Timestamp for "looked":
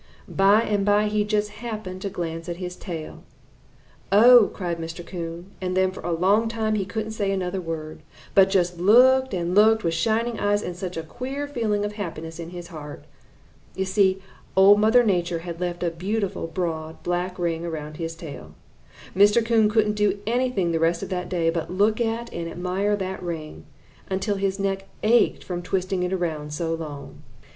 8.79-9.31, 9.53-9.83